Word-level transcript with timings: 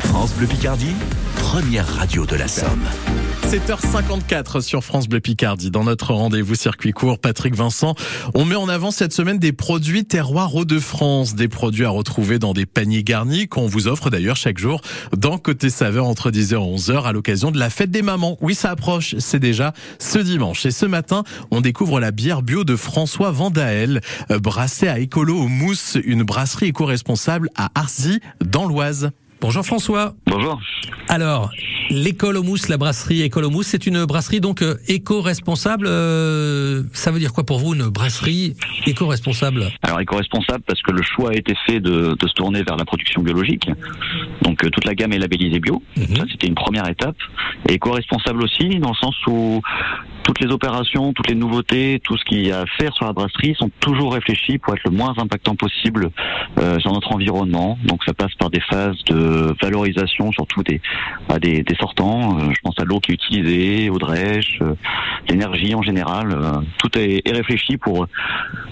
France 0.00 0.34
Bleu 0.34 0.46
Picardie, 0.46 0.94
première 1.36 1.86
radio 1.86 2.26
de 2.26 2.36
la 2.36 2.48
Somme. 2.48 2.84
7h54 3.46 4.60
sur 4.60 4.84
France 4.84 5.08
Bleu 5.08 5.20
Picardie. 5.20 5.70
Dans 5.70 5.84
notre 5.84 6.12
rendez-vous 6.12 6.54
circuit 6.54 6.92
court, 6.92 7.18
Patrick 7.18 7.54
Vincent, 7.54 7.94
on 8.34 8.44
met 8.44 8.56
en 8.56 8.68
avant 8.68 8.90
cette 8.90 9.14
semaine 9.14 9.38
des 9.38 9.52
produits 9.52 10.04
terroirs 10.04 10.54
Hauts-de-France, 10.54 11.34
des 11.34 11.48
produits 11.48 11.86
à 11.86 11.88
retrouver 11.88 12.38
dans 12.38 12.52
des 12.52 12.66
paniers 12.66 13.04
garnis 13.04 13.48
qu'on 13.48 13.66
vous 13.66 13.88
offre 13.88 14.10
d'ailleurs 14.10 14.36
chaque 14.36 14.58
jour 14.58 14.82
dans 15.16 15.38
Côté 15.38 15.70
Saveur 15.70 16.06
entre 16.06 16.30
10h 16.30 16.54
et 16.54 16.76
11h 16.76 17.04
à 17.04 17.12
l'occasion 17.12 17.50
de 17.50 17.58
la 17.58 17.70
fête 17.70 17.90
des 17.90 18.02
mamans. 18.02 18.36
Oui, 18.42 18.54
ça 18.54 18.72
approche, 18.72 19.14
c'est 19.18 19.40
déjà 19.40 19.72
ce 19.98 20.18
dimanche. 20.18 20.66
Et 20.66 20.72
ce 20.72 20.84
matin, 20.84 21.24
on 21.50 21.62
découvre 21.62 22.00
la 22.00 22.10
bière 22.10 22.42
bio 22.42 22.64
de 22.64 22.76
François 22.76 23.30
Vandael, 23.30 24.02
euh, 24.30 24.38
brassée 24.38 24.88
à 24.88 24.98
écolo 24.98 25.38
au 25.38 25.48
mousse, 25.48 25.96
une 26.04 26.22
brasserie 26.22 26.66
éco-responsable 26.66 27.48
à 27.56 27.70
Arsy, 27.74 28.20
dans 28.44 28.66
l'Oise. 28.66 29.10
Bonjour 29.40 29.64
François. 29.64 30.14
Bonjour. 30.26 30.58
Alors, 31.08 31.50
l'école 31.90 32.36
au 32.38 32.42
mousse, 32.42 32.68
la 32.68 32.78
brasserie 32.78 33.22
école 33.22 33.44
au 33.44 33.50
mousse, 33.50 33.66
c'est 33.66 33.86
une 33.86 34.04
brasserie 34.06 34.40
donc 34.40 34.62
euh, 34.62 34.76
éco-responsable. 34.88 35.86
Euh, 35.86 36.82
ça 36.92 37.10
veut 37.10 37.18
dire 37.18 37.32
quoi 37.32 37.44
pour 37.44 37.58
vous 37.58 37.74
une 37.74 37.88
brasserie 37.88 38.54
éco-responsable? 38.86 39.64
Alors 39.82 40.00
éco-responsable 40.00 40.64
parce 40.66 40.80
que 40.82 40.90
le 40.90 41.02
choix 41.02 41.30
a 41.30 41.34
été 41.34 41.54
fait 41.66 41.80
de, 41.80 42.16
de 42.18 42.28
se 42.28 42.32
tourner 42.32 42.62
vers 42.62 42.76
la 42.76 42.84
production 42.84 43.22
biologique. 43.22 43.68
Donc 44.42 44.64
euh, 44.64 44.70
toute 44.70 44.84
la 44.86 44.94
gamme 44.94 45.12
est 45.12 45.18
labellisée 45.18 45.60
bio. 45.60 45.82
Mhm. 45.96 46.16
Ça 46.16 46.24
c'était 46.30 46.46
une 46.46 46.54
première 46.54 46.88
étape. 46.88 47.16
Et 47.68 47.74
éco-responsable 47.74 48.42
aussi 48.42 48.78
dans 48.78 48.90
le 48.90 48.96
sens 48.96 49.14
où 49.26 49.60
toutes 50.26 50.40
les 50.40 50.50
opérations, 50.50 51.12
toutes 51.12 51.28
les 51.28 51.36
nouveautés, 51.36 52.00
tout 52.02 52.16
ce 52.16 52.24
qu'il 52.24 52.44
y 52.44 52.50
a 52.50 52.62
à 52.62 52.66
faire 52.66 52.92
sur 52.94 53.06
la 53.06 53.12
brasserie 53.12 53.54
sont 53.56 53.70
toujours 53.78 54.14
réfléchis 54.14 54.58
pour 54.58 54.74
être 54.74 54.82
le 54.84 54.90
moins 54.90 55.14
impactant 55.18 55.54
possible 55.54 56.10
euh, 56.58 56.80
sur 56.80 56.92
notre 56.92 57.12
environnement. 57.12 57.78
Donc 57.84 58.02
ça 58.04 58.12
passe 58.12 58.34
par 58.34 58.50
des 58.50 58.60
phases 58.60 58.96
de 59.04 59.54
valorisation, 59.62 60.32
surtout 60.32 60.64
des, 60.64 60.80
bah, 61.28 61.38
des, 61.38 61.64
sortants. 61.78 62.38
Euh, 62.38 62.50
je 62.50 62.60
pense 62.60 62.74
à 62.78 62.84
l'eau 62.84 62.98
qui 62.98 63.12
est 63.12 63.14
utilisée, 63.14 63.88
au 63.88 63.98
drèche, 63.98 64.58
euh, 64.62 64.74
l'énergie 65.28 65.74
en 65.74 65.82
général. 65.82 66.32
Euh, 66.32 66.52
tout 66.78 66.98
est, 66.98 67.22
réfléchi 67.30 67.76
pour 67.76 68.06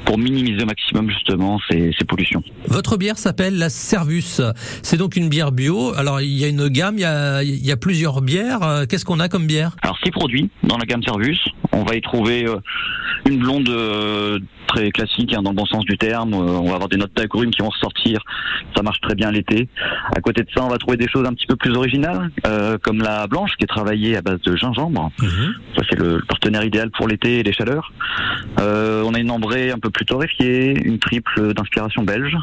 pour 0.04 0.18
minimiser 0.18 0.62
au 0.62 0.66
maximum 0.66 1.10
justement 1.10 1.58
ces, 1.68 1.92
ces 1.98 2.04
pollutions. 2.04 2.42
Votre 2.68 2.96
bière 2.96 3.18
s'appelle 3.18 3.56
la 3.58 3.70
Servus. 3.70 4.40
C'est 4.82 4.96
donc 4.96 5.16
une 5.16 5.28
bière 5.28 5.52
bio. 5.52 5.94
Alors 5.94 6.20
il 6.20 6.32
y 6.32 6.44
a 6.44 6.48
une 6.48 6.68
gamme, 6.68 6.96
il 6.96 7.02
y 7.02 7.04
a, 7.04 7.42
il 7.42 7.64
y 7.64 7.72
a 7.72 7.76
plusieurs 7.76 8.20
bières. 8.20 8.62
Euh, 8.62 8.84
Qu'est-ce 8.86 9.04
qu'on 9.04 9.20
a 9.20 9.28
comme 9.28 9.46
bière? 9.46 9.76
Alors 9.82 9.98
six 10.02 10.10
produits 10.10 10.50
dans 10.62 10.76
la 10.76 10.84
gamme 10.84 11.02
Servus. 11.02 11.38
On 11.72 11.84
va 11.84 11.96
y 11.96 12.00
trouver 12.00 12.46
euh, 12.46 12.56
une 13.26 13.38
blonde 13.38 13.70
très 14.66 14.90
classique 14.90 15.32
hein, 15.34 15.42
dans 15.42 15.50
le 15.50 15.56
bon 15.56 15.66
sens 15.66 15.84
du 15.84 15.96
terme. 15.96 16.34
On 16.34 16.68
va 16.68 16.74
avoir 16.74 16.88
des 16.88 16.96
notes 16.96 17.14
d'agrumes 17.14 17.50
qui 17.50 17.62
vont 17.62 17.70
ressortir. 17.70 18.20
Ça 18.76 18.82
marche 18.82 19.00
très 19.00 19.14
bien 19.14 19.30
l'été. 19.30 19.68
À 20.16 20.20
côté 20.20 20.42
de 20.42 20.48
ça, 20.54 20.64
on 20.64 20.68
va 20.68 20.78
trouver 20.78 20.96
des 20.96 21.08
choses 21.08 21.26
un 21.26 21.32
petit 21.32 21.46
peu 21.46 21.56
plus 21.56 21.74
originales, 21.76 22.30
euh, 22.46 22.76
comme 22.82 22.98
la 22.98 23.26
blanche 23.26 23.52
qui 23.58 23.64
est 23.64 23.68
travaillée 23.68 24.16
à 24.16 24.22
base 24.22 24.40
de 24.40 24.56
gingembre. 24.56 25.10
Ça 25.20 25.82
c'est 25.88 25.98
le 25.98 26.20
partenaire 26.44 26.64
idéal 26.64 26.90
pour 26.90 27.08
l'été 27.08 27.38
et 27.38 27.42
les 27.42 27.52
chaleurs. 27.52 27.90
Euh, 28.60 29.02
on 29.06 29.14
a 29.14 29.18
une 29.18 29.30
ambrée 29.30 29.70
un 29.70 29.78
peu 29.78 29.88
plus 29.88 30.04
torréfiée, 30.04 30.78
une 30.84 30.98
triple 30.98 31.54
d'inspiration 31.54 32.02
belge, 32.02 32.36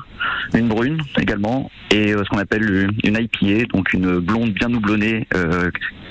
une 0.55 0.67
brune 0.67 1.01
également, 1.19 1.69
et 1.91 2.13
euh, 2.13 2.23
ce 2.23 2.29
qu'on 2.29 2.39
appelle 2.39 2.89
une, 3.03 3.15
IPA, 3.15 3.65
donc 3.71 3.93
une 3.93 4.17
blonde 4.17 4.53
bien 4.53 4.73
houblonnée, 4.73 5.27
euh, 5.35 5.69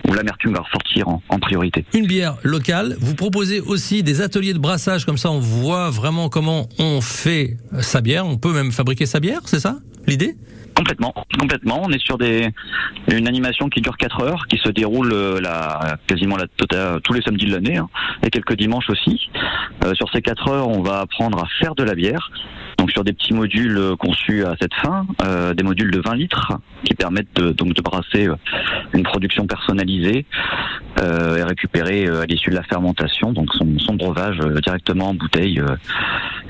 où 0.08 0.12
l'amertume 0.12 0.52
va 0.52 0.60
ressortir 0.60 1.08
en 1.08 1.38
priorité. 1.40 1.84
Une 1.92 2.06
bière 2.06 2.36
locale. 2.44 2.96
Vous 3.00 3.16
proposez 3.16 3.60
aussi 3.60 4.04
des 4.04 4.20
ateliers 4.20 4.54
de 4.54 4.58
brassage, 4.58 5.04
comme 5.04 5.18
ça 5.18 5.30
on 5.30 5.40
voit 5.40 5.90
vraiment 5.90 6.28
comment 6.28 6.68
on 6.78 7.00
fait 7.00 7.56
sa 7.80 8.00
bière. 8.00 8.24
On 8.24 8.36
peut 8.36 8.52
même 8.52 8.70
fabriquer 8.70 9.06
sa 9.06 9.18
bière, 9.18 9.40
c'est 9.46 9.60
ça? 9.60 9.78
L'idée? 10.06 10.34
Complètement, 10.74 11.12
complètement. 11.38 11.82
On 11.84 11.90
est 11.90 12.02
sur 12.02 12.16
des 12.16 12.48
une 13.08 13.28
animation 13.28 13.68
qui 13.68 13.80
dure 13.80 13.96
4 13.96 14.22
heures, 14.22 14.46
qui 14.46 14.58
se 14.58 14.70
déroule 14.70 15.12
euh, 15.12 15.40
la, 15.40 15.98
quasiment 16.06 16.36
la 16.36 16.46
totale, 16.46 17.00
tous 17.02 17.12
les 17.12 17.22
samedis 17.22 17.46
de 17.46 17.52
l'année, 17.52 17.76
hein, 17.76 17.88
et 18.24 18.30
quelques 18.30 18.56
dimanches 18.56 18.88
aussi. 18.88 19.30
Euh, 19.84 19.94
sur 19.94 20.10
ces 20.10 20.22
4 20.22 20.48
heures, 20.48 20.68
on 20.68 20.82
va 20.82 21.00
apprendre 21.00 21.42
à 21.42 21.46
faire 21.60 21.74
de 21.74 21.82
la 21.82 21.94
bière. 21.94 22.30
Donc 22.78 22.92
sur 22.92 23.04
des 23.04 23.12
petits 23.12 23.34
modules 23.34 23.76
euh, 23.76 23.96
conçus 23.96 24.44
à 24.44 24.54
cette 24.58 24.72
fin, 24.74 25.06
des 25.54 25.62
modules 25.62 25.90
de 25.90 26.00
20 26.00 26.14
litres 26.14 26.52
qui 26.84 26.94
permettent 26.94 27.34
de, 27.34 27.50
donc 27.50 27.74
de 27.74 27.82
brasser 27.82 28.28
une 28.94 29.02
production 29.02 29.46
personnalisée 29.46 30.24
et 30.98 31.42
récupérer 31.42 32.06
à 32.06 32.24
l'issue 32.26 32.50
de 32.50 32.54
la 32.54 32.62
fermentation, 32.62 33.32
donc 33.32 33.52
son, 33.54 33.78
son 33.78 33.94
breuvage 33.94 34.38
directement 34.62 35.10
en 35.10 35.14
bouteille 35.14 35.60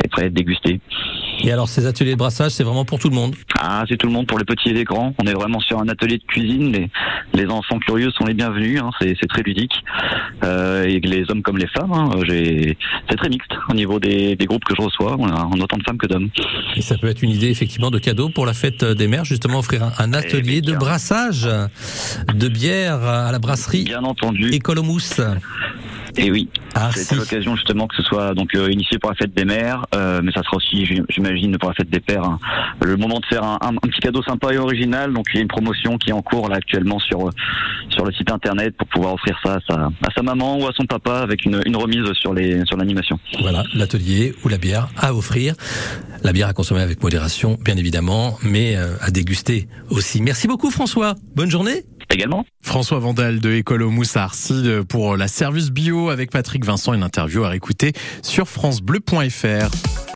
est 0.02 0.08
prêt 0.08 0.22
à 0.22 0.26
être 0.26 0.34
dégusté. 0.34 0.80
Et 1.42 1.52
alors 1.52 1.68
ces 1.68 1.86
ateliers 1.86 2.12
de 2.12 2.18
brassage, 2.18 2.52
c'est 2.52 2.64
vraiment 2.64 2.84
pour 2.84 2.98
tout 2.98 3.08
le 3.08 3.14
monde. 3.14 3.34
Ah, 3.58 3.84
c'est 3.88 3.96
tout 3.96 4.06
le 4.06 4.12
monde 4.12 4.26
pour 4.26 4.38
les 4.38 4.44
petits 4.44 4.68
et 4.70 4.72
les 4.72 4.84
grands. 4.84 5.14
On 5.22 5.26
est 5.26 5.32
vraiment 5.32 5.60
sur 5.60 5.78
un 5.80 5.88
atelier 5.88 6.18
de 6.18 6.24
cuisine. 6.24 6.72
Les, 6.72 6.90
les 7.34 7.46
enfants 7.46 7.78
curieux 7.78 8.10
sont 8.10 8.24
les 8.26 8.34
bienvenus. 8.34 8.80
Hein. 8.82 8.90
C'est, 9.00 9.16
c'est 9.20 9.26
très 9.26 9.42
ludique. 9.42 9.72
Euh, 10.44 10.84
et 10.84 11.00
les 11.00 11.24
hommes 11.30 11.42
comme 11.42 11.56
les 11.58 11.66
femmes. 11.68 11.92
hein. 11.92 12.10
J'ai... 12.28 12.76
C'est 13.08 13.16
très 13.16 13.28
mixte 13.28 13.50
au 13.68 13.74
niveau 13.74 13.98
des, 13.98 14.36
des 14.36 14.46
groupes 14.46 14.64
que 14.64 14.74
je 14.76 14.82
reçois. 14.82 15.16
On 15.18 15.28
a, 15.28 15.48
on 15.52 15.60
a 15.60 15.64
autant 15.64 15.78
de 15.78 15.82
femmes 15.82 15.98
que 15.98 16.06
d'hommes. 16.06 16.28
Et 16.76 16.82
ça 16.82 16.96
peut 16.98 17.08
être 17.08 17.22
une 17.22 17.30
idée 17.30 17.48
effectivement 17.48 17.90
de 17.90 17.98
cadeau 17.98 18.28
pour 18.28 18.44
la 18.46 18.52
fête 18.54 18.84
des 18.84 19.08
mères, 19.08 19.24
justement 19.24 19.58
offrir 19.60 19.82
un, 19.84 19.92
un 19.98 20.12
atelier 20.12 20.60
de 20.60 20.74
brassage 20.74 21.48
de 22.34 22.48
bière 22.48 23.02
à 23.02 23.32
la 23.32 23.38
brasserie 23.38 23.84
Bien 23.84 24.04
entendu. 24.04 24.50
Écolomousse 24.52 25.20
Et 26.16 26.30
oui, 26.30 26.48
à 26.75 26.91
c'est 26.92 27.14
l'occasion 27.16 27.56
justement 27.56 27.86
que 27.86 27.97
ce 27.97 28.03
soit 28.03 28.34
donc 28.34 28.54
euh, 28.54 28.70
initié 28.70 28.98
pour 28.98 29.10
la 29.10 29.16
fête 29.16 29.34
des 29.34 29.44
mères, 29.44 29.86
euh, 29.94 30.20
mais 30.22 30.32
ça 30.32 30.42
sera 30.42 30.56
aussi, 30.56 30.84
j'im- 30.86 31.04
j'imagine, 31.08 31.56
pour 31.58 31.69
la 31.70 31.75
fête 31.75 31.91
des 31.91 32.00
pères, 32.00 32.25
hein, 32.25 32.38
le 32.82 32.97
moment 32.97 33.19
de 33.20 33.26
faire 33.26 33.42
un, 33.44 33.58
un- 33.60 33.69
un 33.75 33.88
petit 33.88 34.00
cadeau 34.00 34.22
sympa 34.22 34.53
et 34.53 34.58
original. 34.58 35.12
Donc 35.12 35.26
il 35.32 35.36
y 35.36 35.38
a 35.38 35.42
une 35.42 35.48
promotion 35.48 35.98
qui 35.98 36.10
est 36.10 36.12
en 36.12 36.22
cours 36.22 36.48
là 36.48 36.56
actuellement 36.56 36.98
sur 36.98 37.28
euh, 37.28 37.32
sur 37.91 38.04
le 38.04 38.12
site 38.12 38.31
internet 38.31 38.75
pour 38.76 38.86
pouvoir 38.88 39.14
offrir 39.14 39.36
ça 39.44 39.54
à 39.54 39.60
sa, 39.69 39.75
à 39.86 40.10
sa 40.14 40.22
maman 40.22 40.58
ou 40.58 40.66
à 40.66 40.72
son 40.76 40.84
papa 40.86 41.19
avec 41.20 41.44
une, 41.44 41.60
une 41.66 41.76
remise 41.76 42.12
sur 42.14 42.34
les 42.34 42.64
sur 42.66 42.76
l'animation. 42.76 43.19
Voilà, 43.41 43.64
l'atelier 43.75 44.34
ou 44.44 44.48
la 44.48 44.58
bière 44.58 44.88
à 44.97 45.14
offrir. 45.14 45.54
La 46.22 46.32
bière 46.32 46.48
à 46.48 46.52
consommer 46.52 46.82
avec 46.82 47.02
modération, 47.02 47.56
bien 47.64 47.76
évidemment, 47.78 48.37
mais 48.42 48.76
euh, 48.76 48.94
à 49.00 49.10
déguster 49.10 49.69
aussi. 49.88 50.20
Merci 50.20 50.47
beaucoup 50.48 50.70
François. 50.70 51.14
Bonne 51.34 51.50
journée. 51.50 51.84
François 52.62 52.98
Vandal 52.98 53.41
de 53.41 53.53
École 53.53 53.82
au 53.82 53.91
Mousse 53.91 54.16
à 54.16 54.25
Arcy 54.25 54.62
euh, 54.66 54.82
pour 54.82 55.16
la 55.16 55.28
Service 55.28 55.71
Bio 55.71 56.10
avec 56.10 56.31
Patrick 56.31 56.65
Vincent, 56.65 56.93
une 56.93 57.03
interview 57.03 57.44
à 57.44 57.54
écouter 57.54 57.93
sur 58.22 58.48
francebleu.fr. 58.48 60.00